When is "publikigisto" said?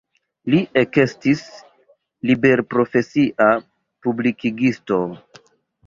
4.09-5.03